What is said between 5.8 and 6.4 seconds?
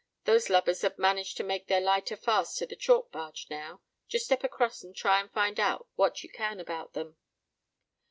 what you